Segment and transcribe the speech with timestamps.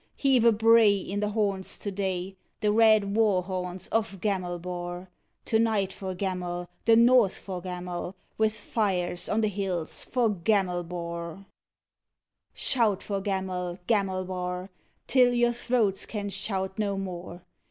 [0.15, 5.09] Heave a bray In the horns to day, The red war horns of Gamelbar!
[5.45, 11.45] To night for Gamel, The North for Gamel, With fires on the hills for Gamelbar!
[12.55, 14.71] Shout for Gamel, Gamelbar,
[15.05, 17.43] Till your throats can shout no more!